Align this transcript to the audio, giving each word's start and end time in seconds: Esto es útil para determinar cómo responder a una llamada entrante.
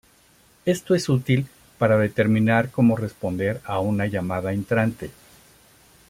Esto 0.65 0.95
es 0.95 1.07
útil 1.09 1.45
para 1.77 1.95
determinar 1.95 2.71
cómo 2.71 2.95
responder 2.95 3.61
a 3.65 3.79
una 3.81 4.07
llamada 4.07 4.51
entrante. 4.51 5.11